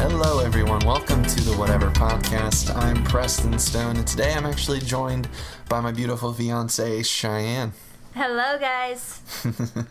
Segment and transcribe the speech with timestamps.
[0.00, 0.78] Hello, everyone.
[0.86, 2.72] Welcome to the Whatever Podcast.
[2.76, 5.28] I'm Preston Stone, and today I'm actually joined
[5.68, 7.72] by my beautiful fiance, Cheyenne.
[8.14, 9.20] Hello, guys.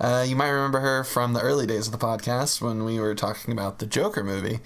[0.00, 3.14] Uh, you might remember her from the early days of the podcast when we were
[3.14, 4.60] talking about the Joker movie.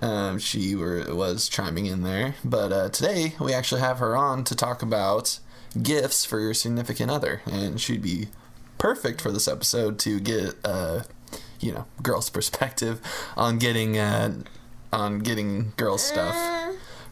[0.00, 4.44] Um, she were, was chiming in there, but uh, today we actually have her on
[4.44, 5.40] to talk about
[5.82, 8.28] gifts for your significant other, and she'd be
[8.78, 11.02] perfect for this episode to get, uh,
[11.60, 13.00] you know, girls' perspective
[13.36, 14.34] on getting uh,
[14.92, 16.36] on getting girl stuff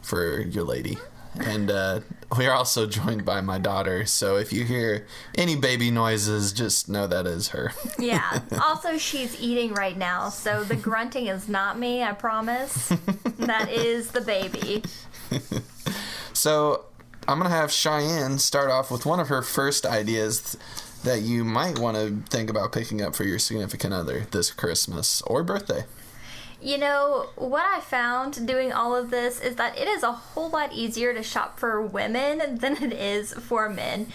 [0.01, 0.97] for your lady.
[1.37, 1.99] And uh,
[2.37, 5.05] we are also joined by my daughter, so if you hear
[5.37, 7.73] any baby noises, just know that is her.
[7.99, 8.39] Yeah.
[8.63, 12.87] also, she's eating right now, so the grunting is not me, I promise.
[13.37, 14.83] that is the baby.
[16.35, 16.85] So
[17.27, 20.57] I'm gonna have Cheyenne start off with one of her first ideas
[21.05, 25.21] that you might want to think about picking up for your significant other this Christmas
[25.21, 25.85] or birthday.
[26.61, 30.49] You know, what I found doing all of this is that it is a whole
[30.49, 34.07] lot easier to shop for women than it is for men.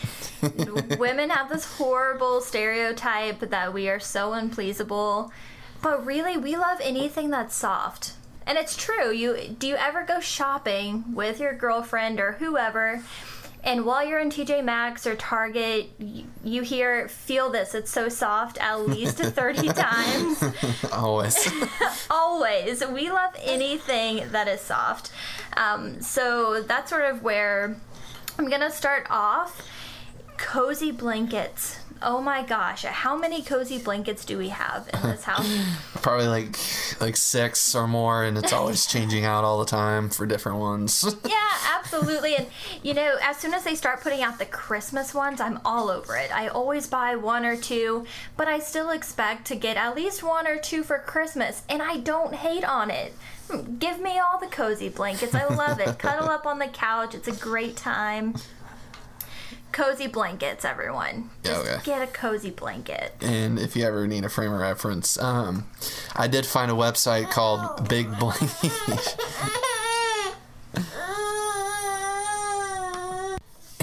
[0.98, 5.30] women have this horrible stereotype that we are so unpleasable,
[5.80, 8.14] but really, we love anything that's soft.
[8.46, 9.12] And it's true.
[9.12, 13.04] You do you ever go shopping with your girlfriend or whoever
[13.62, 18.08] and while you're in TJ Maxx or Target, you, you hear "Feel this, it's so
[18.08, 20.42] soft" at least 30 times.
[20.92, 21.36] Always.
[22.10, 22.84] Always.
[22.86, 25.10] We love anything that is soft.
[25.56, 27.76] Um, so that's sort of where
[28.38, 29.66] I'm going to start off.
[30.36, 31.80] Cozy blankets.
[32.02, 35.46] Oh my gosh, how many cozy blankets do we have in this house?
[36.02, 36.56] Probably like
[37.00, 41.04] like six or more, and it's always changing out all the time for different ones.
[41.24, 42.36] yeah, absolutely.
[42.36, 42.46] And
[42.82, 46.16] you know, as soon as they start putting out the Christmas ones, I'm all over
[46.16, 46.34] it.
[46.34, 48.06] I always buy one or two,
[48.36, 51.98] but I still expect to get at least one or two for Christmas, and I
[51.98, 53.12] don't hate on it.
[53.78, 55.34] Give me all the cozy blankets.
[55.34, 55.98] I love it.
[55.98, 57.14] Cuddle up on the couch.
[57.14, 58.34] It's a great time.
[59.72, 61.30] Cozy blankets, everyone.
[61.44, 61.78] Just Okay.
[61.84, 63.14] get a cozy blanket.
[63.20, 65.66] And if you ever need a frame of reference, um,
[66.16, 69.16] I did find a website called Big Blanket.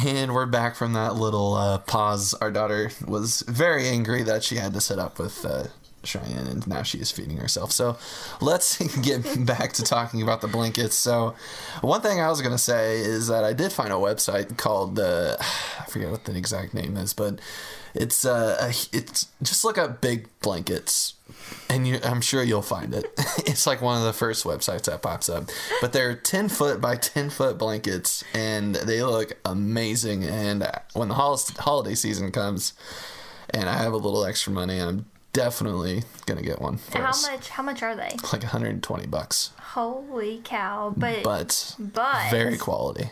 [0.05, 2.35] And we're back from that little uh, pause.
[2.35, 5.65] Our daughter was very angry that she had to sit up with uh,
[6.07, 7.72] Cheyenne, and now she is feeding herself.
[7.72, 7.97] So
[8.41, 10.95] let's get back to talking about the blankets.
[10.95, 11.35] So,
[11.81, 14.95] one thing I was going to say is that I did find a website called,
[14.95, 15.38] the,
[15.79, 17.40] I forget what the exact name is, but
[17.94, 21.16] it's, uh, it's just look up big blankets
[21.69, 23.06] and you, I'm sure you'll find it.
[23.39, 25.50] it's like one of the first websites that pops up.
[25.81, 30.24] But they're 10 foot by 10 foot blankets, and they look amazing.
[30.24, 32.74] And when the hol- holiday season comes,
[33.50, 35.06] and I have a little extra money, and I'm
[35.37, 36.79] definitely gonna get one.
[36.93, 37.29] How us.
[37.29, 37.49] much?
[37.49, 38.09] How much are they?
[38.33, 40.93] Like 120 bucks, Holy cow!
[40.97, 43.11] But but but very quality,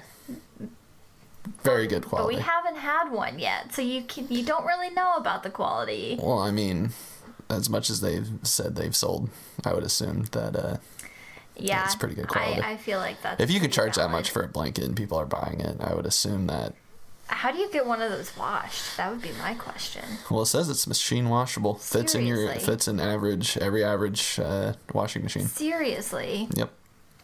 [1.64, 2.36] very good quality.
[2.36, 5.52] But we haven't had one yet, so you can, you don't really know about the
[5.52, 6.18] quality.
[6.20, 6.90] well, I mean,
[7.50, 9.30] as much as they've said they've sold,
[9.64, 10.78] I would assume that uh,
[11.56, 12.62] Yeah, it's pretty good quality.
[12.62, 13.40] I, I feel like that's.
[13.40, 15.94] If you could charge that much for a blanket and people are buying it, I
[15.94, 16.74] would assume that.
[17.28, 18.98] How do you get one of those washed?
[18.98, 20.04] That would be my question.
[20.30, 21.76] Well, it says it's machine washable.
[21.76, 25.48] Fits in your fits in average every average uh, washing machine.
[25.48, 26.72] Seriously, Yep.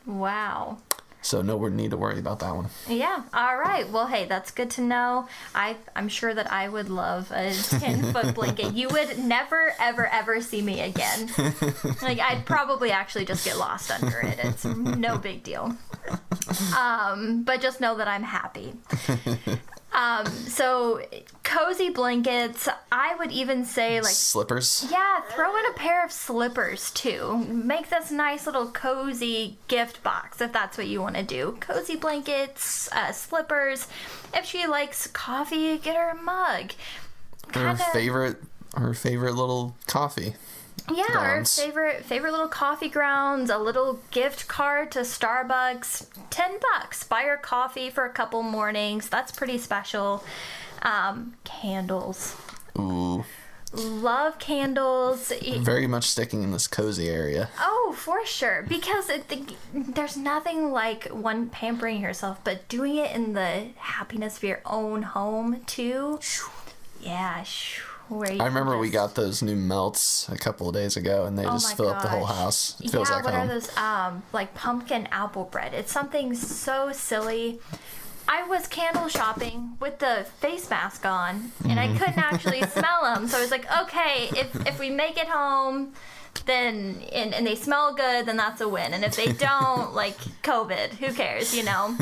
[0.06, 0.78] wow.
[1.24, 2.70] So no need to worry about that one.
[2.90, 3.22] Yeah.
[3.32, 3.88] All right.
[3.88, 5.28] Well, hey, that's good to know.
[5.54, 8.74] I I'm sure that I would love a ten foot blanket.
[8.74, 11.30] You would never, ever, ever see me again.
[12.02, 14.40] Like I'd probably actually just get lost under it.
[14.44, 15.78] It's no big deal.
[16.78, 18.74] Um, but just know that I'm happy.
[19.94, 21.02] Um, so
[21.44, 22.70] cozy blankets.
[22.92, 24.88] I would even say like Slippers.
[24.90, 27.46] yeah, throw in a pair of slippers too.
[27.50, 31.58] Make this nice little cozy gift box if that's what you want to do.
[31.60, 33.88] Cozy blankets, uh, slippers.
[34.34, 36.72] If she likes coffee, get her a mug.
[37.54, 38.42] Her Kinda- favorite
[38.78, 40.36] her favorite little coffee.
[40.90, 47.04] Yeah, our favorite favorite little coffee grounds, a little gift card to Starbucks, ten bucks.
[47.04, 49.10] Buy her coffee for a couple mornings.
[49.10, 50.24] That's pretty special.
[50.82, 52.36] Um, candles.
[52.80, 53.24] Ooh.
[53.74, 55.32] Love candles.
[55.60, 57.50] Very much sticking in this cozy area.
[57.58, 58.66] Oh, for sure.
[58.68, 64.38] Because it, the, there's nothing like one pampering yourself, but doing it in the happiness
[64.38, 66.20] of your own home too.
[67.00, 67.46] Yeah.
[68.12, 71.52] I remember we got those new melts a couple of days ago and they Oh
[71.52, 72.36] just fill up the whole gosh.
[72.36, 72.82] house.
[72.82, 73.50] It feels yeah, like what home.
[73.50, 73.78] are those?
[73.78, 75.74] Um, like pumpkin apple bread.
[75.74, 77.60] It's something so silly.
[78.28, 83.28] I was candle shopping with the face mask on, and I couldn't actually smell them.
[83.28, 85.94] So I was like, okay, if if we make it home,
[86.46, 88.94] then and, and they smell good, then that's a win.
[88.94, 91.96] And if they don't, like COVID, who cares, you know?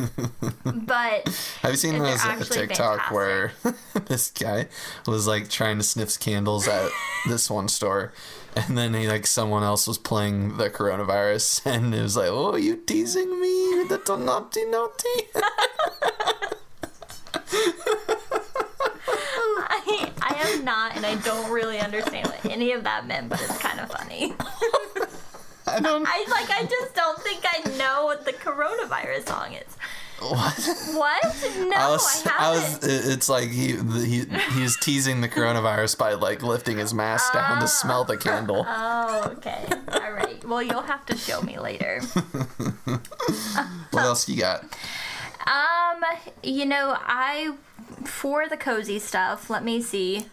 [0.63, 1.27] But
[1.61, 3.53] Have you seen those uh, TikTok where
[4.05, 4.67] this guy
[5.07, 6.89] was like trying to sniff candles at
[7.27, 8.13] this one store,
[8.55, 12.55] and then he like someone else was playing the coronavirus, and it was like, "Oh,
[12.55, 15.07] you teasing me, the naughty naughty."
[20.39, 23.41] I, I am not, and I don't really understand what any of that meant, but
[23.41, 24.33] it's kind of funny.
[25.67, 26.05] I don't.
[26.07, 29.75] I like, I just don't think I know what the coronavirus song is.
[30.19, 30.59] What?
[30.95, 31.23] What?
[31.59, 32.41] No, I I, was, haven't.
[32.41, 33.07] I was.
[33.07, 37.67] It's like he he he's teasing the coronavirus by like lifting his mask down to
[37.67, 38.65] smell the candle.
[38.67, 39.65] Oh, okay.
[39.93, 40.43] All right.
[40.43, 42.01] Well, you'll have to show me later.
[43.91, 44.63] What else you got?
[45.49, 46.03] Um,
[46.43, 47.55] you know, I
[48.05, 50.25] for the cozy stuff, let me see.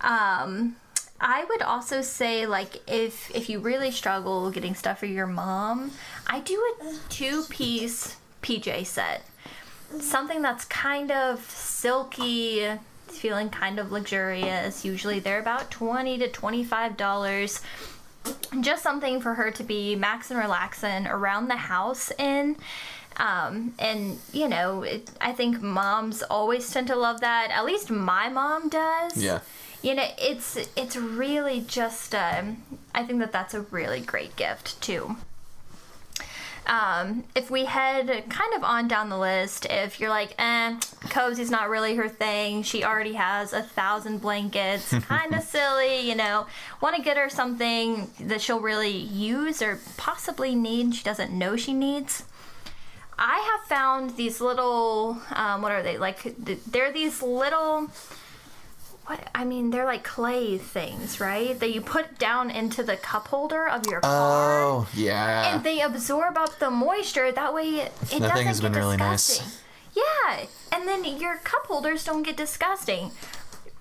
[0.00, 0.76] Um
[1.20, 5.92] I would also say like if if you really struggle getting stuff for your mom,
[6.26, 9.22] I do a two-piece PJ set.
[10.00, 12.68] Something that's kind of silky,
[13.06, 14.84] feeling kind of luxurious.
[14.84, 17.62] Usually they're about 20 to 25 dollars
[18.60, 22.56] just something for her to be max and relaxing around the house in.
[23.18, 27.50] Um, and you know, it, I think moms always tend to love that.
[27.50, 29.16] At least my mom does.
[29.16, 29.40] Yeah.
[29.82, 32.14] You know, it's it's really just.
[32.14, 32.62] Um,
[32.94, 35.16] I think that that's a really great gift too.
[36.66, 40.76] Um, if we head kind of on down the list, if you're like, eh,
[41.10, 46.16] cozy's not really her thing, she already has a thousand blankets, kind of silly, you
[46.16, 46.46] know,
[46.80, 51.56] want to get her something that she'll really use or possibly need, she doesn't know
[51.56, 52.24] she needs.
[53.18, 55.96] I have found these little, um, what are they?
[55.98, 57.88] Like, they're these little,
[59.06, 59.20] what?
[59.34, 61.58] I mean, they're like clay things, right?
[61.58, 64.10] That you put down into the cup holder of your car
[64.62, 65.54] Oh yeah.
[65.54, 67.32] and they absorb up the moisture.
[67.32, 69.26] That way, it, That doesn't thing has get been really nice.
[69.38, 69.60] disgusting.
[69.94, 73.12] Yeah, and then your cup holders don't get disgusting.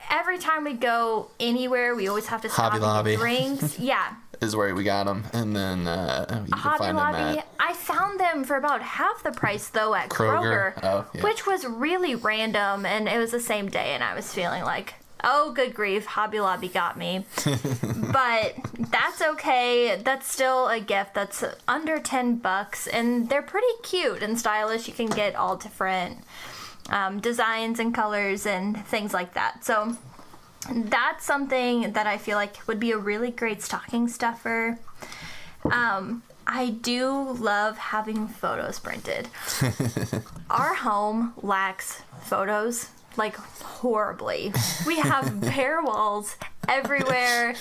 [0.09, 3.15] Every time we go anywhere, we always have to stop Hobby and get Lobby.
[3.17, 3.79] drinks.
[3.79, 7.17] Yeah, is where we got them, and then uh, you can Hobby find Lobby.
[7.17, 10.79] them at I found them for about half the price though at Kroger, Kroger.
[10.83, 11.23] Oh, yeah.
[11.23, 14.95] which was really random, and it was the same day, and I was feeling like,
[15.23, 17.25] oh, good grief, Hobby Lobby got me.
[18.11, 18.55] but
[18.91, 19.99] that's okay.
[20.03, 24.87] That's still a gift that's under ten bucks, and they're pretty cute and stylish.
[24.87, 26.19] You can get all different
[26.89, 29.65] um, designs and colors and things like that.
[29.65, 29.97] So
[30.73, 34.79] that's something that I feel like would be a really great stocking stuffer.
[35.71, 39.27] Um, I do love having photos printed.
[40.49, 44.53] Our home lacks photos like horribly.
[44.85, 46.35] We have bare walls
[46.67, 47.55] everywhere.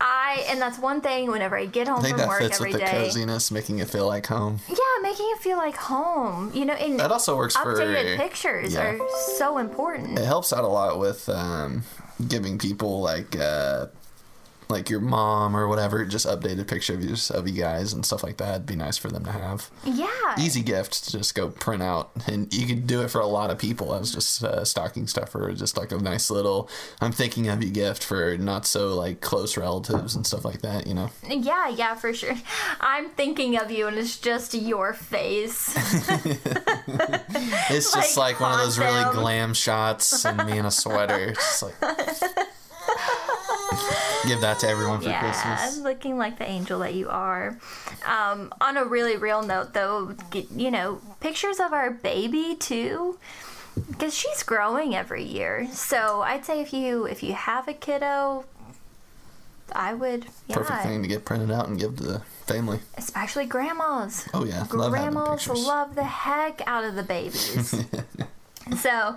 [0.00, 2.80] I and that's one thing whenever I get home I from work fits every with
[2.80, 4.60] the coziness, making it feel like home.
[4.68, 6.52] Yeah, making it feel like home.
[6.54, 8.92] You know, and That also works for updated pictures yeah.
[8.92, 8.98] are
[9.36, 10.18] so important.
[10.18, 11.82] It helps out a lot with um,
[12.28, 13.86] giving people like uh,
[14.70, 18.22] like your mom or whatever just updated picture of you, of you guys and stuff
[18.22, 18.50] like that.
[18.54, 19.70] It'd be nice for them to have.
[19.84, 20.08] Yeah.
[20.38, 23.50] Easy gift to just go print out, and you could do it for a lot
[23.50, 26.68] of people as just a stocking stuffer, just like a nice little
[27.00, 30.86] "I'm thinking of you" gift for not so like close relatives and stuff like that.
[30.86, 31.10] You know.
[31.28, 32.34] Yeah, yeah, for sure.
[32.80, 35.76] I'm thinking of you, and it's just your face.
[37.70, 41.32] It's just Like, like, one of those really glam shots and me in a sweater.
[41.32, 41.74] Just like
[44.28, 45.44] give that to everyone for Christmas.
[45.44, 45.84] yeah, Christmas.
[45.84, 47.58] looking like the angel that you are.
[48.06, 50.14] Um, on a really real note, though,
[50.54, 53.18] you know, pictures of our baby too,
[53.88, 55.68] because she's growing every year.
[55.72, 58.44] So I'd say if you if you have a kiddo,
[59.72, 62.80] I would yeah, Perfect thing to get printed out and give to the family.
[62.96, 64.28] especially grandmas.
[64.34, 65.66] Oh yeah, love grandmas pictures.
[65.66, 67.74] love the heck out of the babies.
[68.78, 69.16] so,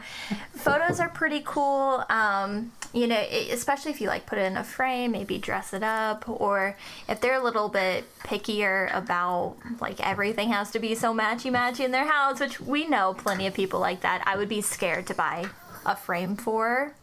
[0.54, 2.04] photos are pretty cool.
[2.10, 3.20] Um, you know,
[3.52, 6.78] especially if you like put it in a frame, maybe dress it up, or
[7.10, 11.84] if they're a little bit pickier about like everything has to be so matchy matchy
[11.86, 14.22] in their house, which we know plenty of people like that.
[14.28, 15.46] I would be scared to buy
[15.86, 16.94] a frame for.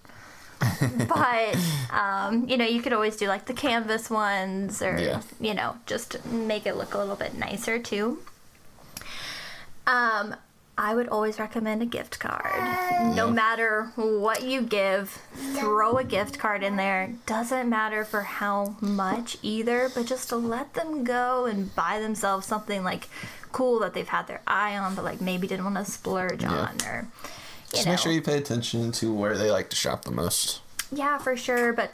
[1.09, 1.57] but
[1.91, 5.23] um, you know, you could always do like the canvas ones, or Yeah.
[5.41, 8.19] you know, just make it look a little bit nicer too.
[9.87, 10.37] Um,
[10.83, 13.15] I would always recommend a gift card.
[13.15, 15.11] No matter what you give,
[15.59, 17.13] throw a gift card in there.
[17.27, 22.47] Doesn't matter for how much either, but just to let them go and buy themselves
[22.47, 23.09] something like
[23.53, 26.79] cool that they've had their eye on, but like maybe didn't want to splurge on
[26.87, 27.07] or.
[27.73, 27.93] You Just know.
[27.93, 30.63] make sure you pay attention to where they like to shop the most.
[30.91, 31.75] Yeah, for sure.
[31.75, 31.93] But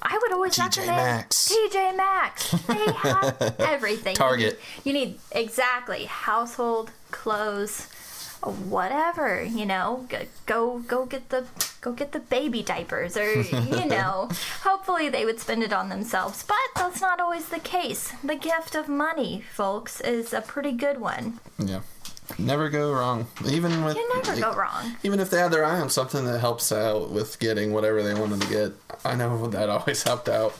[0.00, 1.52] I would always TJ recommend Maxx.
[1.52, 2.50] TJ Maxx.
[2.52, 4.16] They have everything.
[4.16, 4.58] Target.
[4.82, 7.86] You need, you need exactly household clothes,
[8.44, 9.42] whatever.
[9.42, 10.06] You know,
[10.46, 11.46] go go get the
[11.80, 14.28] go get the baby diapers, or you know.
[14.62, 18.12] Hopefully, they would spend it on themselves, but that's not always the case.
[18.22, 21.40] The gift of money, folks, is a pretty good one.
[21.58, 21.80] Yeah.
[22.38, 23.26] Never go wrong.
[23.46, 24.96] Even with You never go wrong.
[25.02, 28.14] Even if they had their eye on something that helps out with getting whatever they
[28.14, 28.72] wanted to get,
[29.04, 30.52] I know that always helped out.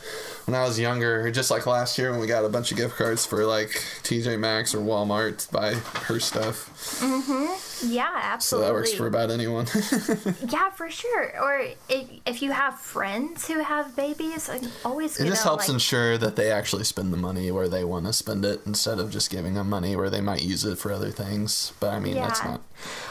[0.45, 2.97] When I was younger, just like last year when we got a bunch of gift
[2.97, 3.69] cards for like
[4.03, 6.69] TJ Maxx or Walmart to buy her stuff.
[7.01, 7.74] Mm-hmm.
[7.85, 8.67] Yeah, absolutely.
[8.67, 9.65] So that works for about anyone.
[10.49, 11.33] Yeah, for sure.
[11.41, 15.73] Or if, if you have friends who have babies, like, always it just helps like,
[15.75, 19.11] ensure that they actually spend the money where they want to spend it instead of
[19.11, 21.73] just giving them money where they might use it for other things.
[21.79, 22.61] But I mean, that's not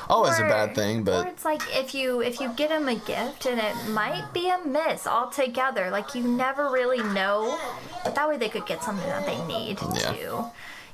[0.09, 2.95] always a bad thing, or but it's like if you if you get them a
[2.97, 5.91] gift and it might be a miss altogether.
[5.91, 7.59] Like you never really know.
[8.05, 10.13] But that way they could get something that they need Yeah.
[10.13, 10.45] too.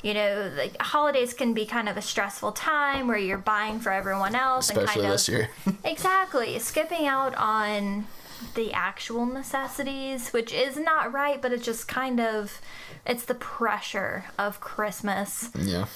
[0.03, 3.93] You know, the holidays can be kind of a stressful time where you're buying for
[3.93, 5.51] everyone else especially and kind this of year.
[5.85, 8.07] exactly skipping out on
[8.55, 12.61] the actual necessities, which is not right, but it's just kind of
[13.07, 15.51] it's the pressure of Christmas.
[15.59, 15.87] yeah.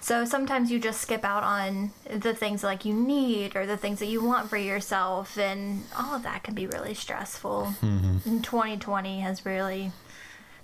[0.00, 3.98] So sometimes you just skip out on the things like you need or the things
[3.98, 7.74] that you want for yourself, and all of that can be really stressful.
[7.82, 8.28] Mm-hmm.
[8.28, 9.90] And 2020 has really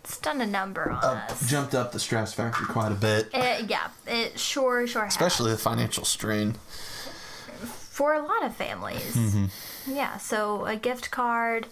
[0.04, 1.49] it's done a number on us.
[1.49, 5.12] Jumped up the stress factor quite a bit, It, yeah, it sure, sure has.
[5.12, 6.54] especially the financial strain.
[7.90, 9.14] for a lot of families.
[9.14, 9.47] Mm-hmm.
[9.94, 11.66] Yeah, so a gift card.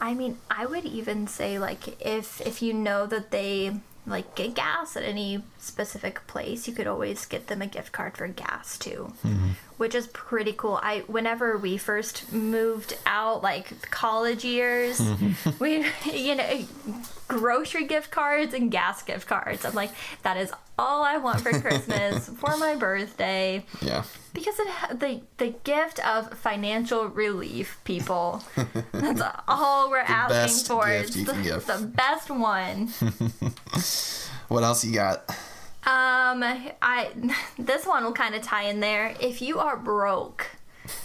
[0.00, 4.54] I mean, I would even say like if if you know that they like get
[4.54, 8.78] gas at any specific place, you could always get them a gift card for gas
[8.78, 9.12] too.
[9.24, 9.48] Mm-hmm.
[9.76, 10.80] Which is pretty cool.
[10.82, 15.50] I whenever we first moved out like college years, Mm-hmm.
[15.58, 16.64] we you know
[17.28, 19.64] grocery gift cards and gas gift cards.
[19.64, 19.90] I'm like
[20.22, 24.04] that is all I want for Christmas for my birthday Yeah.
[24.34, 28.42] because it the the gift of financial relief people
[28.92, 32.88] that's all we're asking best for gift the, the best one
[34.48, 35.28] What else you got?
[35.86, 36.42] Um
[36.82, 37.10] i
[37.58, 39.14] this one will kind of tie in there.
[39.20, 40.48] If you are broke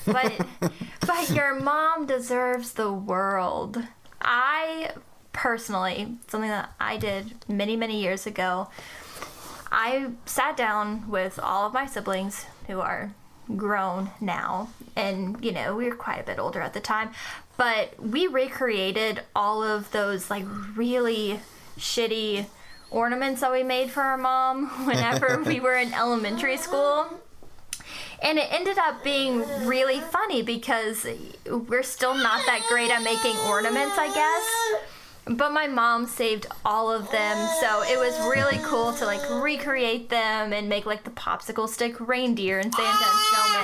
[0.06, 0.46] but
[1.02, 3.84] but your mom deserves the world.
[4.22, 4.92] I
[5.34, 8.68] personally something that i did many many years ago
[9.72, 13.14] I sat down with all of my siblings who are
[13.56, 17.12] grown now, and you know, we were quite a bit older at the time,
[17.58, 20.46] but we recreated all of those like
[20.76, 21.40] really
[21.78, 22.48] shitty
[22.92, 27.08] ornaments that we made for our mom whenever we were in elementary school.
[28.22, 31.08] And it ended up being really funny because
[31.48, 34.91] we're still not that great at making ornaments, I guess.
[35.26, 40.10] But my mom saved all of them, so it was really cool to like recreate
[40.10, 43.06] them and make like the popsicle stick reindeer and Santa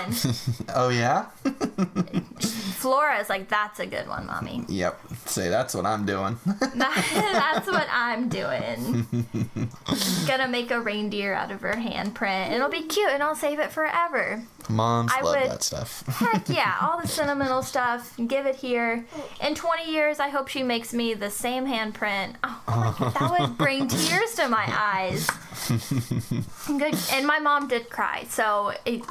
[0.06, 0.68] and snowman.
[0.76, 1.26] Oh yeah.
[2.78, 4.64] Flora's like, that's a good one, mommy.
[4.68, 5.00] Yep.
[5.26, 6.38] Say that's what I'm doing.
[6.46, 9.08] that's what I'm doing.
[10.28, 12.52] Gonna make a reindeer out of her handprint.
[12.52, 14.44] It'll be cute and I'll save it forever.
[14.70, 16.04] Moms I love would- that stuff.
[16.08, 18.14] Heck yeah, all the sentimental stuff.
[18.28, 19.06] Give it here.
[19.42, 22.36] In 20 years, I hope she makes me the same handprint.
[22.44, 25.28] Oh, God, that would bring tears to my eyes.
[26.68, 26.96] Good.
[27.14, 29.04] And my mom did cry, so it,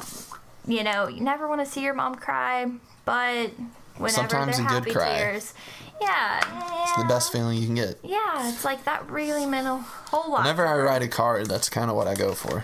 [0.67, 2.69] you know, you never want to see your mom cry,
[3.05, 3.49] but
[3.97, 5.17] whenever Sometimes they're happy cry.
[5.17, 5.53] tears,
[5.99, 7.97] yeah, It's the best feeling you can get.
[8.03, 10.41] yeah, it's like that really meant a whole lot.
[10.41, 12.63] Whenever I write a card, that's kind of what I go for.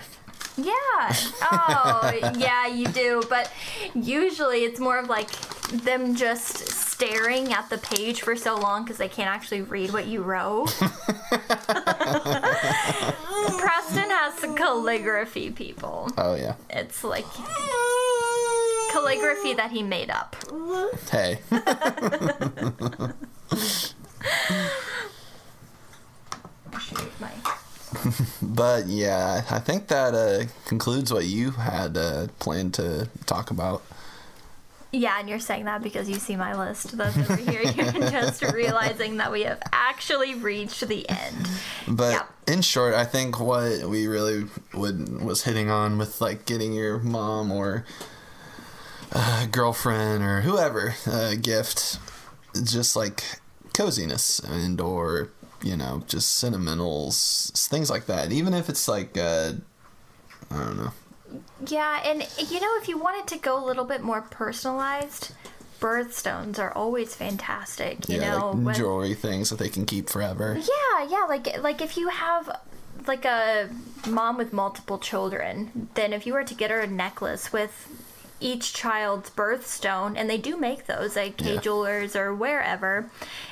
[0.56, 1.14] Yeah.
[1.50, 3.22] Oh, yeah, you do.
[3.28, 3.50] But
[3.94, 5.30] usually it's more of like
[5.70, 10.06] them just staring at the page for so long because they can't actually read what
[10.06, 10.66] you wrote.
[13.58, 16.08] Preston has some calligraphy people.
[16.16, 16.54] Oh yeah.
[16.70, 17.24] It's like
[18.92, 20.36] calligraphy that he made up.
[21.10, 21.40] Hey.
[26.80, 27.30] Shoot, my-
[28.42, 33.82] But yeah, I think that uh, concludes what you had uh, planned to talk about.
[34.92, 37.62] Yeah, and you're saying that because you see my list that's over here.
[37.62, 41.48] You're just realizing that we have actually reached the end.
[41.88, 42.30] But Yep.
[42.46, 46.98] in short, I think what we really would was hitting on with like getting your
[47.00, 47.84] mom or
[49.12, 51.98] uh, girlfriend or whoever a gift,
[52.64, 53.40] just like
[53.72, 55.30] coziness and or
[55.64, 58.30] you know just sentimentals, things like that.
[58.30, 59.52] Even if it's like uh,
[60.50, 60.92] I don't know.
[61.66, 65.32] Yeah, and you know, if you wanted to go a little bit more personalized,
[65.80, 68.08] birthstones are always fantastic.
[68.08, 70.56] You yeah, know, like when- jewelry things that they can keep forever.
[70.56, 72.60] Yeah, yeah, like like if you have
[73.06, 73.68] like a
[74.08, 77.88] mom with multiple children, then if you were to get her a necklace with
[78.40, 81.60] each child's birthstone, and they do make those at Kay Yeah.
[81.60, 83.08] Jewelers or wherever,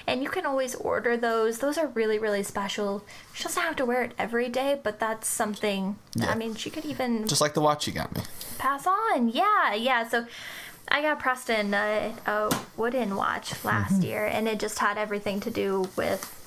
[0.06, 1.58] and you can always order those.
[1.60, 3.04] Those are really really special.
[3.32, 5.96] She doesn't have to wear it every day, but that's something.
[6.14, 6.30] Yeah.
[6.30, 8.22] I mean, she could even Just like the watch you got me.
[8.58, 9.28] pass on.
[9.30, 10.06] Yeah, yeah.
[10.08, 10.26] So
[10.88, 14.02] I got Preston a, a wooden watch last Mm-hmm.
[14.02, 16.38] year, and it just had everything to do with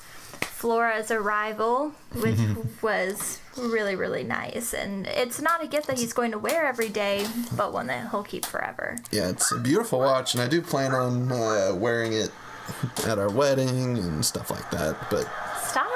[0.66, 2.40] Flora's arrival, which
[2.82, 4.74] was really, really nice.
[4.74, 7.24] And it's not a gift that he's going to wear every day,
[7.56, 8.98] but one that he'll keep forever.
[9.12, 12.32] Yeah, it's a beautiful watch, and I do plan on uh, wearing it
[13.06, 14.96] at our wedding and stuff like that.
[15.08, 15.28] But
[15.62, 15.86] Stop!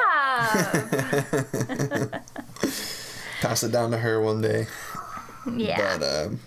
[3.41, 4.69] pass it down to her one day.
[5.53, 5.99] yeah.
[5.99, 6.39] But um,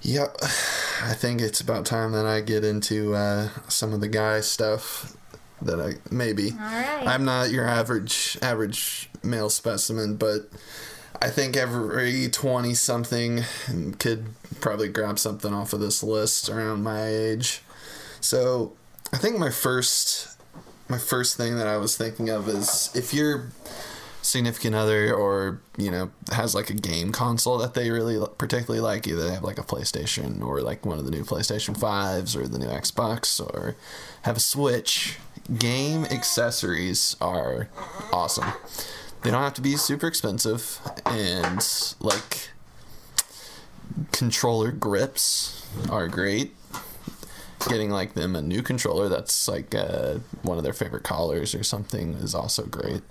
[0.00, 0.34] yep,
[1.02, 5.14] I think it's about time that I get into uh, some of the guy stuff
[5.62, 6.50] that I maybe.
[6.52, 7.04] Right.
[7.06, 10.48] I'm not your average average male specimen, but
[11.20, 13.42] I think every twenty something
[13.98, 14.26] could
[14.60, 17.62] probably grab something off of this list around my age.
[18.20, 18.72] So
[19.12, 20.36] I think my first
[20.88, 23.50] my first thing that I was thinking of is if your
[24.22, 29.06] significant other or you know has like a game console that they really particularly like
[29.06, 32.46] either they have like a playstation or like one of the new playstation 5s or
[32.46, 33.76] the new xbox or
[34.22, 35.16] have a switch
[35.58, 37.68] game accessories are
[38.12, 38.52] awesome.
[39.22, 41.66] They don't have to be super expensive and
[42.00, 42.50] like
[44.12, 46.54] controller grips are great.
[47.68, 51.62] Getting like them a new controller that's like uh, one of their favorite collars or
[51.62, 53.02] something is also great.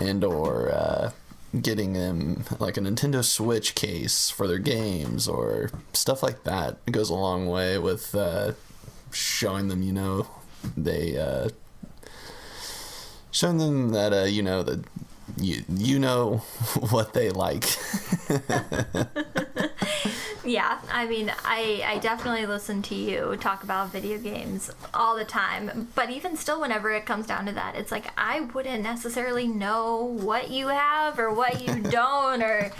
[0.00, 1.12] And or uh,
[1.60, 6.78] getting them like a Nintendo Switch case for their games or stuff like that.
[6.86, 8.52] It goes a long way with uh,
[9.12, 10.26] showing them, you know,
[10.76, 11.48] they uh,
[13.30, 14.84] showing them that uh, you know that
[15.38, 16.36] you you know
[16.90, 17.66] what they like.
[20.44, 25.24] Yeah, I mean, I, I definitely listen to you talk about video games all the
[25.24, 25.88] time.
[25.94, 30.04] But even still, whenever it comes down to that, it's like I wouldn't necessarily know
[30.04, 32.42] what you have or what you don't.
[32.42, 32.70] Or,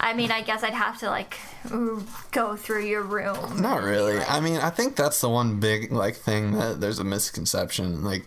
[0.00, 1.36] I mean, I guess I'd have to like
[2.30, 3.60] go through your room.
[3.60, 4.18] Not really.
[4.20, 8.04] I mean, I think that's the one big like thing that there's a misconception.
[8.04, 8.26] Like,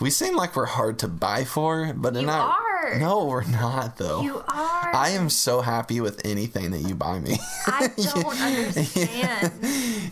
[0.00, 2.56] we seem like we're hard to buy for, but You not.
[2.58, 2.98] are.
[2.98, 4.22] No, we're not though.
[4.22, 4.94] You are.
[4.94, 7.38] I am so happy with anything that you buy me.
[7.66, 9.52] I don't understand.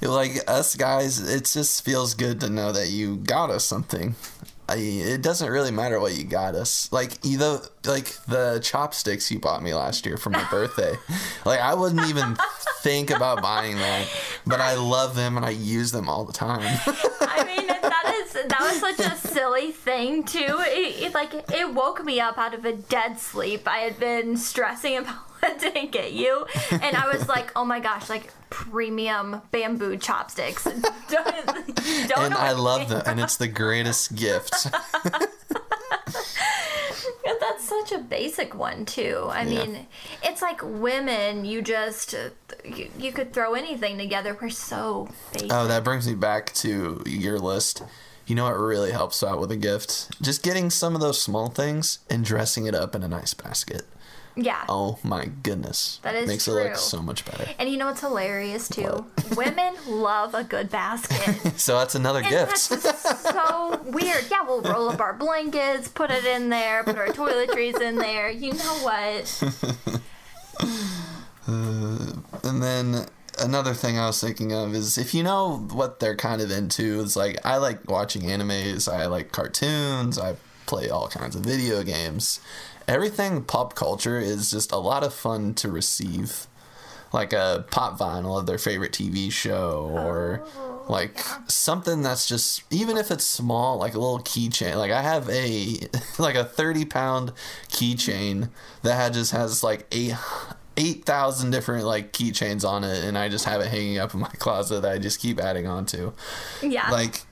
[0.03, 4.15] like us guys, it just feels good to know that you got us something.
[4.71, 6.93] I, it doesn't really matter what you got us.
[6.93, 10.95] Like either like the chopsticks you bought me last year for my birthday.
[11.47, 12.37] Like I wouldn't even
[12.83, 14.07] think about buying that,
[14.47, 16.61] but I love them and I use them all the time.
[17.23, 17.68] I mean,
[18.47, 20.39] that was such a silly thing too.
[20.61, 23.67] It, it like it woke me up out of a dead sleep.
[23.67, 27.81] I had been stressing about what to get you, and I was like, oh my
[27.81, 30.65] gosh, like premium bamboo chopsticks.
[31.09, 34.67] Don't, don't and I love them and it's the greatest gift.
[37.41, 39.29] That's such a basic one too.
[39.31, 39.65] I Yeah.
[39.65, 39.87] mean,
[40.23, 41.45] it's like women.
[41.45, 42.15] You just
[42.65, 44.37] you, you could throw anything together.
[44.41, 45.53] We're so oh, basic.
[45.53, 47.83] Oh, that brings me back to your list.
[48.29, 50.21] You know what really helps out with a gift?
[50.23, 53.83] Just getting some of those small things and dressing it up in a nice basket.
[54.37, 54.65] yeah.
[54.69, 55.99] Oh my goodness.
[56.03, 57.49] That is Makes it look so much better.
[57.59, 59.07] And you know what's hilarious too?
[59.37, 61.37] Women love a good basket.
[61.59, 62.69] So that's another And gift.
[62.69, 64.25] that's so weird.
[64.31, 68.31] Yeah, we'll roll up our blankets, put it in there, put our toiletries in there.
[68.31, 69.43] You know what?
[71.49, 72.13] Uh,
[72.45, 73.07] and then
[73.41, 77.01] another thing I was thinking of is if you know what they're kind of into,
[77.01, 81.83] it's like I like watching animes, I like cartoons, I play all kinds of video
[81.83, 82.41] games.
[82.87, 86.47] Everything pop culture is just a lot of fun to receive.
[87.13, 92.63] Like a pop vinyl of their favorite TV show or oh, like something that's just
[92.71, 95.79] even if it's small like a little keychain like i have a
[96.19, 97.33] like a 30 pound
[97.69, 98.49] keychain
[98.83, 99.87] that had just has like
[100.79, 104.21] a 8000 different like keychains on it and i just have it hanging up in
[104.21, 106.13] my closet that i just keep adding on to.
[106.63, 106.91] Yeah.
[106.91, 107.23] like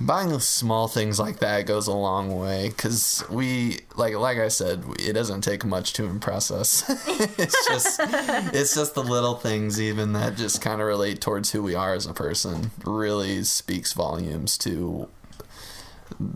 [0.00, 4.84] buying small things like that goes a long way because we like like i said
[4.98, 6.84] it doesn't take much to impress us.
[7.40, 8.00] It's just
[8.54, 11.94] it's just the little things even that just kind of relate towards who we are
[11.94, 15.08] as a person really speaks volumes to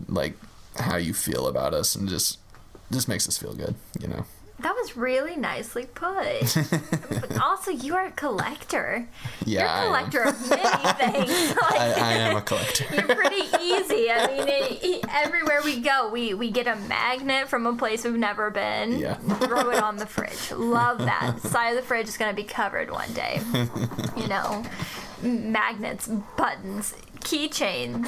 [0.08, 0.36] like
[0.76, 2.38] how you feel about us and just
[2.90, 4.24] just makes us feel good you know
[4.60, 6.54] That was really nicely put.
[7.10, 9.08] but also, you are a collector.
[9.44, 10.62] Yeah, You're I a collector of many
[11.26, 11.56] things.
[11.56, 12.84] Like, I, I am a collector.
[12.94, 14.08] You're pretty easy.
[14.10, 18.04] I mean, it, it- everywhere we go, we, we get a magnet from a place
[18.04, 18.98] we've never been.
[19.00, 19.14] Yeah.
[19.14, 20.52] Throw it on the fridge.
[20.52, 21.40] Love that.
[21.40, 23.40] Side of the fridge is going to be covered one day.
[24.16, 24.62] You know,
[25.22, 28.06] magnets, buttons, keychains.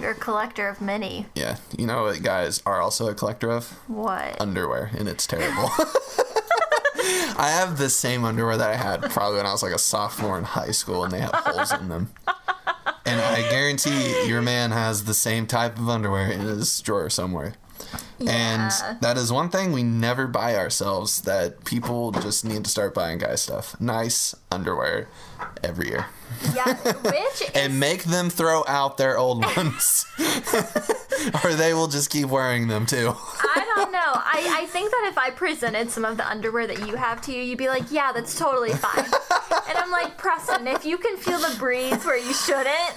[0.00, 1.26] You're a collector of many.
[1.34, 3.70] Yeah, you know what guys are also a collector of?
[3.88, 4.40] What?
[4.40, 5.70] Underwear, and it's terrible.
[7.36, 10.38] I have the same underwear that I had probably when I was like a sophomore
[10.38, 12.12] in high school, and they have holes in them.
[13.04, 17.54] And I guarantee your man has the same type of underwear in his drawer somewhere.
[18.22, 18.90] Yeah.
[18.92, 22.94] And that is one thing we never buy ourselves that people just need to start
[22.94, 23.78] buying guy stuff.
[23.80, 25.08] Nice underwear
[25.62, 26.06] every year.
[26.54, 30.06] Yeah, which is And make them throw out their old ones.
[31.44, 33.12] or they will just keep wearing them too.
[33.16, 33.98] I don't know.
[33.98, 37.32] I, I think that if I presented some of the underwear that you have to
[37.32, 39.04] you, you'd be like, yeah, that's totally fine.
[39.68, 42.94] and I'm like, Preston, if you can feel the breeze where you shouldn't,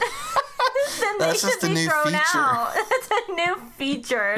[0.99, 2.17] then That's they just should a be new thrown feature.
[2.35, 2.73] out.
[2.89, 4.35] That's a new feature.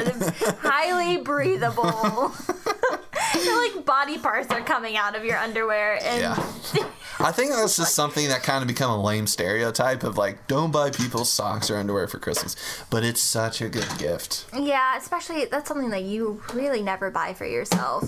[0.62, 2.30] Highly breathable.
[2.30, 6.00] Feel like body parts are coming out of your underwear.
[6.04, 6.90] And Yeah.
[7.20, 10.72] I think that's just something that kind of become a lame stereotype of like, don't
[10.72, 12.56] buy people's socks or underwear for Christmas.
[12.92, 14.46] But it's such a good gift.
[14.56, 18.04] Yeah, especially that's something that you really never buy for yourself.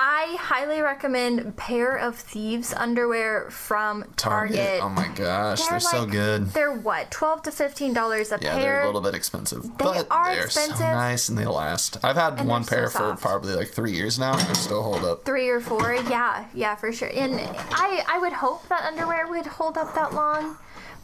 [0.00, 4.56] I highly recommend pair of thieves underwear from Target.
[4.56, 4.80] Target.
[4.80, 6.46] Oh my gosh, they're, so like- good.
[6.50, 8.58] They're what, twelve to fifteen dollars a Yeah, pair?
[8.58, 10.76] Yeah, they're a little bit expensive, but are they're expensive.
[10.76, 11.96] so nice and they last.
[12.04, 14.84] I've had And one pair so for probably like three years now, and they still
[14.84, 15.24] hold up.
[15.24, 17.10] Three or four, yeah, yeah, for sure.
[17.12, 17.34] And
[17.72, 20.56] I, I would hope that underwear would hold up that long,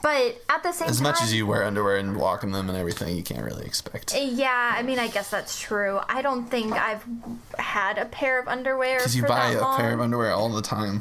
[0.04, 2.52] but at the same time As time, much as you wear underwear and walk in
[2.52, 4.14] them and everything, you can't really expect.
[4.14, 5.98] Eh, yeah, I mean, I guess that's true.
[6.10, 7.02] I don't think I've
[7.58, 9.76] had a pair of underwear Because you for buy that a long.
[9.78, 11.00] pair of underwear all the time.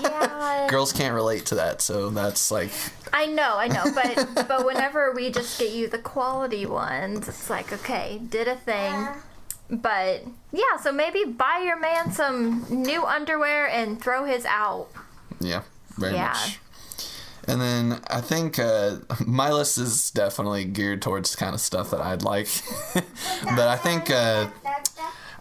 [0.00, 2.70] Yeah, Girls can't relate to that, so that's like,
[3.12, 7.50] I know, I know, but but whenever we just get you the quality ones, it's
[7.50, 9.08] like okay, did a thing.
[9.70, 14.88] But yeah, so maybe buy your man some new underwear and throw his out.
[15.40, 15.62] yeah,
[15.98, 16.28] very Yeah.
[16.32, 16.58] much.
[17.48, 22.00] And then I think uh, my list is definitely geared towards kind of stuff that
[22.00, 22.48] I'd like.
[22.94, 24.48] but I think uh,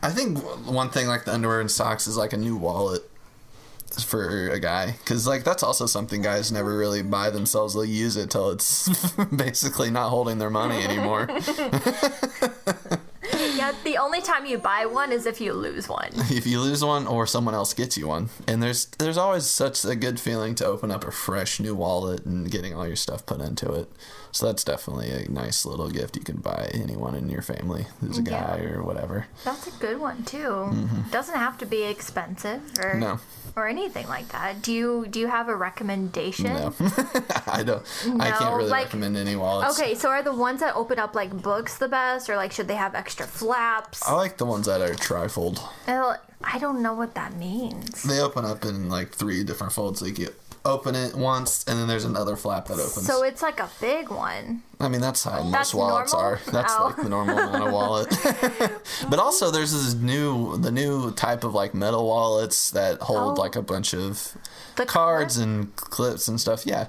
[0.02, 3.08] I think one thing like the underwear and socks is like a new wallet
[4.06, 7.74] for a guy because like that's also something guys never really buy themselves.
[7.74, 11.28] They'll use it till it's basically not holding their money anymore.
[13.62, 16.10] Yeah, the only time you buy one is if you lose one.
[16.16, 18.30] if you lose one or someone else gets you one.
[18.48, 22.26] And there's there's always such a good feeling to open up a fresh new wallet
[22.26, 23.88] and getting all your stuff put into it.
[24.34, 28.18] So that's definitely a nice little gift you can buy anyone in your family who's
[28.18, 28.30] a Yeah.
[28.58, 29.28] guy or whatever.
[29.44, 30.72] That's a good one too.
[31.12, 33.00] Doesn't have to be expensive or Mm-hmm.
[33.02, 33.20] No.
[33.58, 34.62] or anything like that.
[34.62, 36.46] Do you do you have a recommendation?
[36.46, 36.74] No.
[37.48, 37.84] I don't
[38.20, 39.78] I can't really like- recommend any wallets.
[39.80, 42.68] Okay, so are the ones that open up like books the best, or like should
[42.70, 44.02] they have extra flaps?
[44.08, 45.60] I like the ones that are trifold.
[46.44, 48.02] I don't know what that means.
[48.04, 50.02] They open up in like three different folds.
[50.02, 50.30] Like you
[50.64, 53.06] open it once and then there's another flap that opens.
[53.08, 54.62] So it's like a big one.
[54.80, 56.32] I mean, that's how That's most wallets normal?
[56.34, 56.40] are.
[56.52, 56.86] That's Oh.
[56.86, 58.10] like the normal kind of wallet.
[59.10, 63.42] but also, there's this new, the new type of like metal wallets that hold Oh.
[63.42, 64.34] like a bunch of
[64.76, 66.66] The cards and clips and stuff.
[66.66, 66.88] Yeah.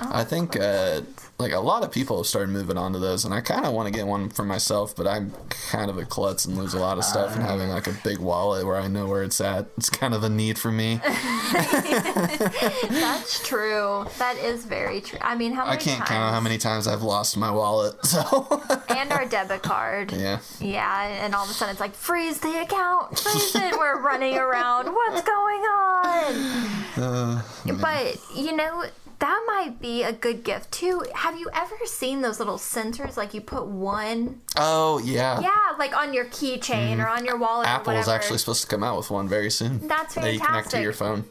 [0.00, 1.02] Oh, I think uh,
[1.40, 3.72] like a lot of people have started moving on to those, and I kind of
[3.72, 6.78] want to get one for myself, but I'm kind of a klutz and lose a
[6.78, 9.66] lot of stuff, and having like a big wallet where I know where it's at,
[9.76, 11.00] it's kind of a need for me.
[12.88, 14.06] That's true.
[14.18, 15.18] That is very true.
[15.22, 16.10] I mean, how I can't times?
[16.10, 17.96] count how many times I've lost my wallet.
[18.10, 20.10] So And our debit card.
[20.12, 20.40] yeah.
[20.60, 23.78] Yeah, and all of a sudden it's like freeze the account, freeze it.
[23.78, 24.86] We're running around.
[24.92, 26.84] What's going on?
[26.96, 27.40] Uh,
[27.80, 28.84] But you know
[29.20, 31.04] that might be a good gift too.
[31.14, 33.16] Have you ever seen those little sensors?
[33.16, 35.40] Like you put one, oh yeah.
[35.40, 37.18] yeah, like on your keychain or mm-hmm.
[37.18, 37.66] on your wallet.
[37.66, 39.86] or Apple is actually supposed to come out with one very soon.
[39.86, 40.22] That's fantastic.
[40.22, 41.24] That you connect to your phone.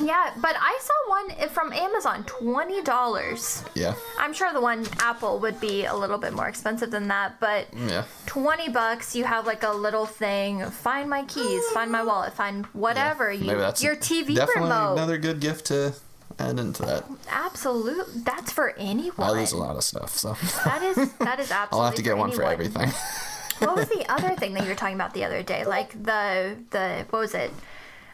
[0.00, 3.64] Yeah, but I saw one from Amazon, twenty dollars.
[3.74, 3.94] Yeah.
[4.18, 7.66] I'm sure the one Apple would be a little bit more expensive than that, but
[7.74, 8.04] Yeah.
[8.26, 12.66] 20 bucks you have like a little thing find my keys find my wallet find
[12.66, 15.94] whatever you Maybe that's your tv definitely remote another good gift to
[16.40, 17.04] add into that.
[17.28, 19.28] absolute that's for anyone.
[19.28, 20.34] I lose a lot of stuff, so.
[20.64, 22.88] That is that is absolutely I'll have to get for one for everything.
[23.58, 25.64] what was the other thing that you were talking about the other day?
[25.64, 27.50] Like the the what was it?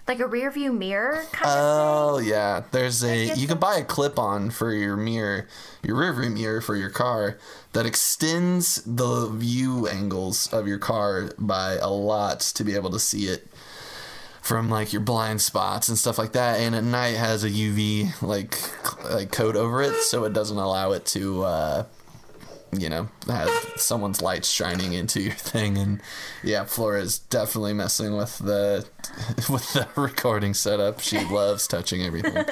[0.09, 3.85] Like a rear view mirror kind of Oh yeah, there's a you can buy a
[3.85, 5.49] clip-on for your mirror,
[5.83, 7.39] your rear view mirror for your car
[7.73, 13.01] that extends the view angles of your car by a lot to be able to
[13.01, 13.49] see it
[14.47, 16.61] from like your blind spots and stuff like that.
[16.61, 18.57] And at night has a UV like
[19.11, 21.43] like coat over it, so it doesn't allow it to.
[21.43, 21.85] Uh,
[22.73, 26.01] you know, have someone's lights shining into your thing, and
[26.43, 28.87] yeah, Flora's definitely messing with the
[29.49, 31.01] with the recording setup.
[31.01, 32.35] She loves touching everything.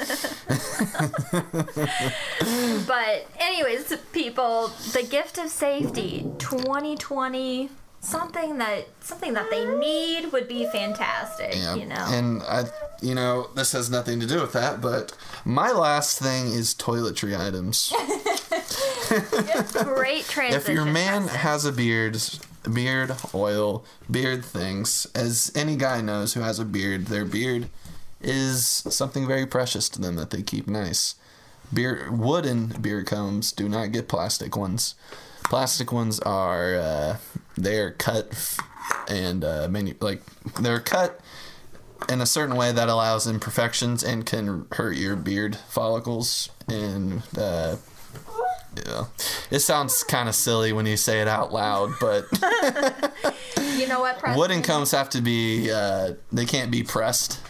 [2.87, 7.71] But anyways, people, the gift of safety 2020
[8.05, 12.07] something that something that they need would be fantastic, Yeah, you know.
[12.09, 12.65] and I,
[13.01, 17.39] you know, this has nothing to do with that, but my last thing is toiletry
[17.39, 17.93] items.
[19.85, 20.61] Great transition.
[20.61, 22.19] if your man has a beard,
[22.73, 27.69] beard oil, beard things, as any guy knows who has a beard, their beard
[28.21, 31.15] is something very precious to them that they keep nice.
[31.73, 34.95] Beard, wooden beard combs do not get plastic ones.
[35.45, 37.17] Plastic ones are uh,
[37.57, 38.59] they're cut
[39.09, 40.23] and uh, manu- like
[40.61, 41.21] they're cut
[42.09, 47.77] in a certain way that allows imperfections and can hurt your beard follicles and uh,
[48.87, 49.05] yeah.
[49.51, 52.27] It sounds kind of silly when you say it out loud, but
[53.77, 57.41] you know what, wooden combs have to be uh, they can't be pressed.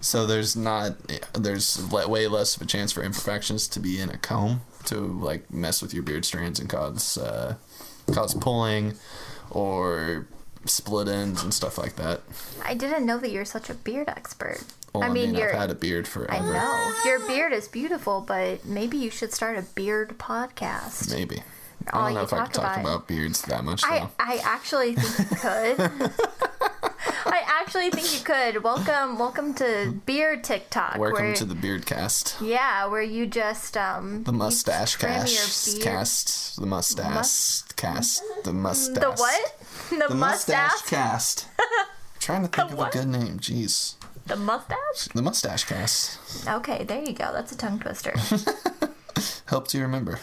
[0.00, 0.96] So there's not
[1.34, 5.52] there's way less of a chance for imperfections to be in a comb to like
[5.52, 7.56] mess with your beard strands and cause uh,
[8.12, 8.94] cause pulling
[9.50, 10.26] or
[10.64, 12.20] split ends and stuff like that.
[12.64, 14.60] I didn't know that you're such a beard expert.
[14.94, 16.32] Well, I mean, you're I've had a beard forever.
[16.32, 16.94] I know.
[17.04, 21.14] Your beard is beautiful, but maybe you should start a beard podcast.
[21.14, 21.42] Maybe.
[21.92, 24.10] All I don't know if I could talk about- about beards that much I, though.
[24.18, 26.12] I actually think you could.
[27.30, 28.62] I actually think you could.
[28.64, 30.96] Welcome welcome to Beard TikTok.
[30.96, 32.36] Welcome where, to the beard cast.
[32.40, 35.80] Yeah, where you just um The mustache cast.
[35.82, 36.56] Cast.
[36.58, 38.22] The mustache Mus- cast.
[38.44, 39.02] The mustache.
[39.02, 39.54] the what?
[39.90, 40.70] The, The mustache?
[40.72, 41.46] mustache cast.
[42.20, 42.94] trying to think of what?
[42.94, 43.38] a good name.
[43.38, 43.94] Jeez.
[44.26, 45.08] The mustache?
[45.14, 46.46] The mustache cast.
[46.48, 47.32] Okay, there you go.
[47.32, 48.14] That's a tongue twister.
[49.46, 50.18] Helps you remember.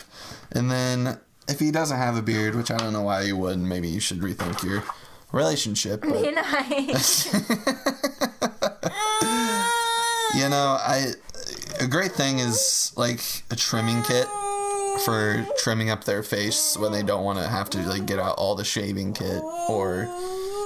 [0.51, 3.67] And then if he doesn't have a beard, which I don't know why you wouldn't,
[3.67, 4.83] maybe you should rethink your
[5.31, 6.01] relationship.
[6.01, 6.93] But you know, I,
[10.35, 11.13] You know, I
[11.79, 14.27] a great thing is like a trimming kit
[15.05, 18.35] for trimming up their face when they don't want to have to like get out
[18.38, 20.07] all the shaving kit or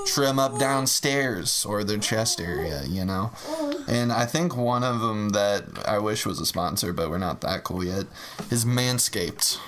[0.07, 3.31] trim up downstairs or their chest area, you know.
[3.87, 7.41] And I think one of them that I wish was a sponsor, but we're not
[7.41, 8.05] that cool yet,
[8.49, 9.59] is Manscaped.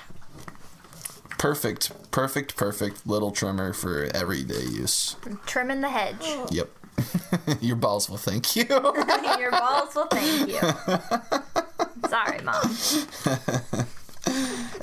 [1.41, 5.15] Perfect, perfect, perfect little trimmer for everyday use.
[5.47, 6.17] trimming the hedge.
[6.21, 6.47] Oh.
[6.51, 6.69] Yep.
[7.61, 8.65] Your balls will thank you.
[9.39, 10.59] Your balls will thank you.
[12.09, 12.61] Sorry, mom.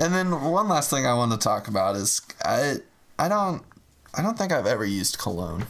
[0.00, 2.78] And then one last thing I want to talk about is I
[3.20, 3.62] I don't
[4.16, 5.64] I don't think I've ever used cologne.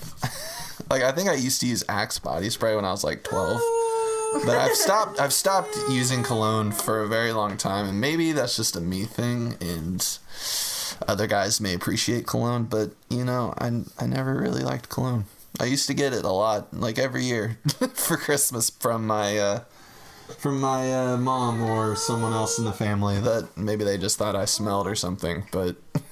[0.89, 3.61] like I think I used to use Axe body spray when I was like 12.
[4.47, 8.57] But I've stopped I've stopped using cologne for a very long time and maybe that's
[8.57, 10.01] just a me thing and
[11.07, 15.25] other guys may appreciate cologne, but you know, I I never really liked cologne.
[15.61, 17.59] I used to get it a lot, like every year
[17.95, 19.61] for Christmas from my uh
[20.37, 24.37] from my uh, mom or someone else in the family that maybe they just thought
[24.37, 25.45] I smelled or something.
[25.51, 25.77] But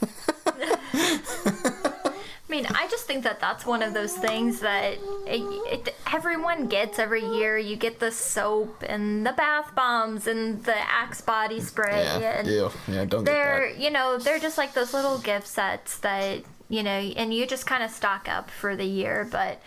[0.94, 2.12] I
[2.48, 4.94] mean, I just think that that's one of those things that
[5.26, 7.56] it, it, everyone gets every year.
[7.56, 12.02] You get the soap and the bath bombs and the Axe body spray.
[12.02, 15.46] yeah, and ew, yeah, don't get they're, you know, they're just like those little gift
[15.46, 19.28] sets that, you know, and you just kind of stock up for the year.
[19.30, 19.62] But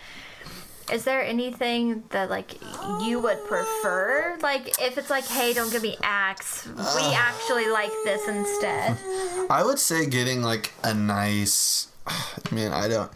[0.92, 2.60] is there anything that, like,
[3.00, 4.36] you would prefer?
[4.42, 7.12] Like, if it's like, hey, don't give me Axe, we uh.
[7.14, 8.98] actually like this instead.
[9.48, 11.88] I would say getting like a nice.
[12.50, 13.10] Man, I don't.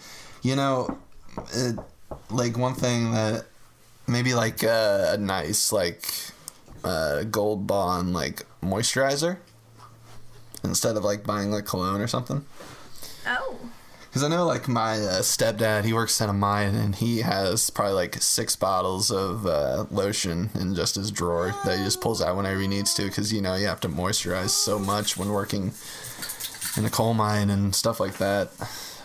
[0.44, 0.98] You know,
[1.52, 1.76] it,
[2.30, 3.46] like one thing that
[4.06, 6.06] maybe like uh, a nice like
[6.84, 9.38] uh, gold bond like moisturizer
[10.62, 12.44] instead of like buying like cologne or something.
[13.26, 13.58] Oh.
[14.14, 17.68] Because I know, like, my uh, stepdad, he works at a mine, and he has
[17.68, 22.22] probably like six bottles of uh, lotion in just his drawer that he just pulls
[22.22, 23.06] out whenever he needs to.
[23.06, 25.72] Because, you know, you have to moisturize so much when working
[26.76, 28.52] in a coal mine and stuff like that.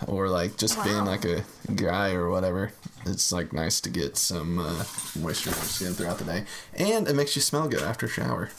[0.08, 1.44] Or, like, just being like a
[1.76, 2.72] guy or whatever.
[3.06, 4.84] It's, like, nice to get some uh,
[5.20, 6.46] moisture on your skin throughout the day.
[6.74, 8.50] And it makes you smell good after shower.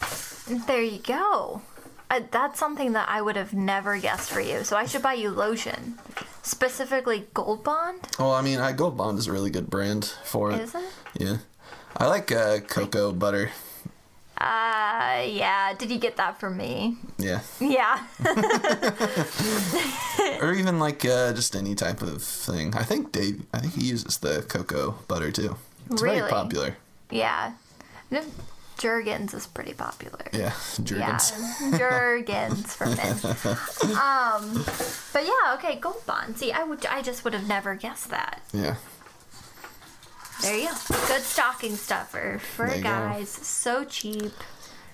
[0.66, 1.62] There you go.
[2.10, 4.64] Uh, that's something that I would have never guessed for you.
[4.64, 5.94] So I should buy you lotion,
[6.42, 8.00] specifically Gold Bond.
[8.18, 10.60] Well, I mean, I Gold Bond is a really good brand for it.
[10.60, 10.82] Is it?
[11.18, 11.36] Yeah.
[11.96, 13.50] I like uh, cocoa butter.
[14.40, 15.74] Uh, yeah.
[15.76, 16.96] Did you get that from me?
[17.18, 17.40] Yeah.
[17.60, 18.00] Yeah.
[20.40, 22.74] or even like uh, just any type of thing.
[22.74, 23.42] I think Dave.
[23.52, 25.56] I think he uses the cocoa butter too.
[25.90, 26.76] It's very popular.
[27.10, 27.52] yeah.
[28.78, 30.24] Jergens is pretty popular.
[30.32, 31.32] Yeah, Jergens.
[31.60, 33.16] Yeah, Jergens for men.
[34.00, 34.64] Um,
[35.12, 36.38] but yeah, okay, Gold Bond.
[36.38, 38.40] See, I would, I just would have never guessed that.
[38.54, 38.76] Yeah.
[40.42, 40.96] There you go.
[41.08, 42.88] Good stocking stuffer for There you go.
[42.88, 43.28] guys.
[43.30, 44.32] So cheap.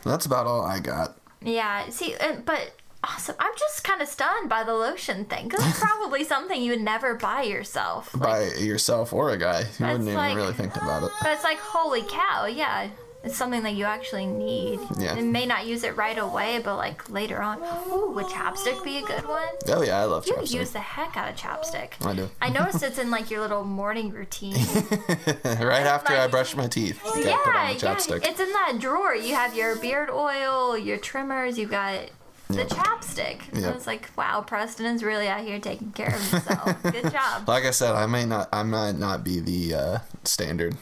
[0.04, 1.16] That's about all I got.
[1.42, 1.88] Yeah.
[1.90, 3.36] See, uh, but awesome.
[3.38, 6.80] I'm just kind of stunned by the lotion thing because it's probably something you would
[6.80, 8.12] never buy yourself.
[8.14, 9.60] Like, By yourself or a guy.
[9.78, 11.10] You wouldn't even like- really think about it.
[11.22, 12.88] But it's like, holy cow, yeah.
[13.26, 14.78] It's something that you actually need.
[14.98, 15.16] Yeah.
[15.16, 17.58] You may not use it right away, but like later on.
[17.90, 19.48] Ooh, would chapstick be a good one?
[19.68, 20.52] Oh yeah, I love You chapstick.
[20.52, 22.06] You use the heck out of chapstick.
[22.06, 22.30] I do.
[22.40, 24.54] I noticed it's in like your little morning routine.
[25.44, 27.94] right after I brush my teeth, gotta put on yeah, yeah.
[27.96, 29.14] It's in that drawer.
[29.14, 32.08] You have your beard oil, your trimmers, you've got
[32.48, 32.68] the Yep.
[32.68, 33.40] chapstick.
[33.60, 33.74] Yep.
[33.74, 36.82] it's like, wow, Preston is really out here taking care of himself.
[36.84, 37.48] good job.
[37.48, 38.48] Like I said, I may not.
[38.52, 40.76] I might not be the uh, standard.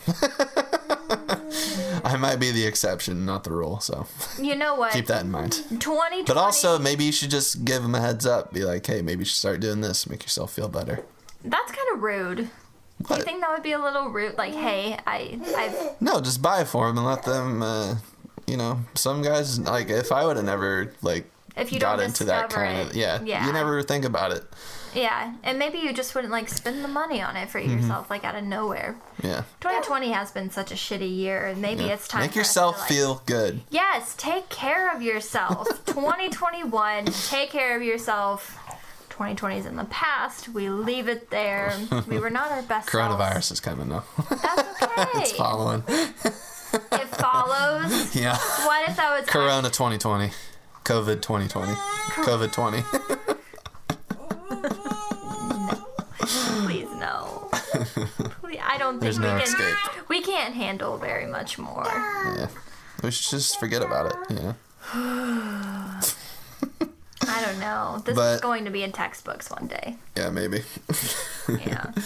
[2.05, 3.81] I might be the exception, not the rule.
[3.81, 4.07] So
[4.41, 4.93] You know what?
[4.93, 5.53] keep that in mind.
[5.53, 6.25] 2020.
[6.25, 8.53] But also, maybe you should just give them a heads up.
[8.53, 10.09] Be like, hey, maybe you should start doing this.
[10.09, 11.05] Make yourself feel better.
[11.45, 12.51] That's kind of rude.
[13.09, 14.39] Do you think that would be a little rude?
[14.39, 17.63] Like, hey, I, I've No, just buy it for them and let them.
[17.63, 17.97] Uh,
[18.47, 21.25] you know, some guys like if I would have never like
[21.57, 23.47] If you got into that kind it, of yeah, yeah.
[23.47, 24.45] you never think about it.
[24.95, 27.79] Yeah, and maybe you just wouldn't like spend the money on it for Mm-hmm.
[27.81, 28.97] yourself, like out of nowhere.
[29.23, 32.21] Yeah, 2020 has been such a shitty year, and maybe it's time.
[32.23, 33.61] To make for us to, yourself like- feel good.
[33.71, 35.67] Yes, take care of yourself.
[35.87, 38.59] 2021, take care of yourself.
[39.11, 40.49] 2020 is in the past.
[40.49, 41.73] We leave it there.
[42.09, 42.89] We were not our best.
[42.89, 44.03] Coronavirus is coming though.
[44.29, 45.05] That's okay.
[45.15, 45.83] it's following.
[45.89, 48.15] it follows.
[48.15, 48.37] Yeah.
[48.67, 50.31] What if that was Corona 2020.
[50.85, 51.73] COVID 2020.
[51.73, 52.79] COVID 20.
[56.27, 57.49] Please no.
[58.41, 59.43] Please, I don't think There's we no can.
[59.43, 60.09] escape.
[60.09, 61.85] We can't handle very much more.
[61.87, 62.49] yeah.
[63.03, 64.55] We should just forget about it, you know?
[67.27, 68.03] I don't know.
[68.05, 69.97] This is going to be in textbooks one day.
[70.17, 70.63] Yeah, maybe.
[71.49, 71.91] Yeah.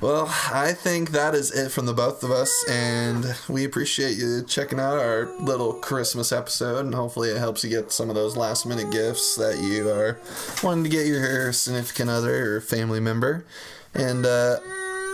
[0.00, 4.42] Well, I think that is it from the both of us, and we appreciate you
[4.42, 8.36] checking out our little Christmas episode, and hopefully it helps you get some of those
[8.36, 10.20] last minute gifts that you are
[10.62, 13.46] wanting to get your significant other or family member.
[13.94, 14.58] And uh,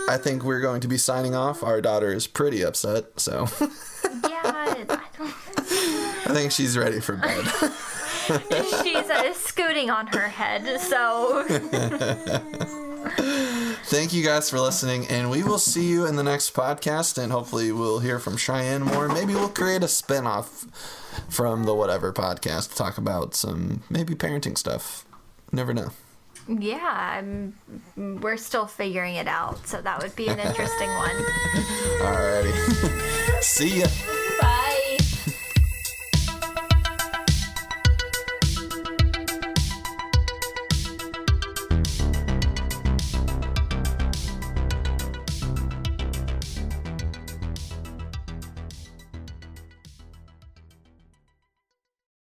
[0.09, 1.63] I think we're going to be signing off.
[1.63, 4.41] Our daughter is pretty upset, so yeah.
[4.43, 4.99] I don't.
[6.25, 7.45] I think she's ready for bed.
[8.83, 11.43] She's uh, scooting on her head, so
[13.93, 17.21] Thank you guys for listening, and we will see you in the next podcast.
[17.21, 19.07] And hopefully, we'll hear from Cheyenne more.
[19.07, 20.65] Maybe we'll create a spin off
[21.29, 25.05] from the Whatever podcast to talk about some maybe parenting stuff.
[25.51, 25.91] Never know.
[26.47, 27.19] yeah.
[27.19, 27.53] I'm,
[27.95, 29.67] we're still figuring it out.
[29.67, 31.15] So that would be an interesting one.
[31.99, 33.41] Alrighty.
[33.43, 33.87] see ya.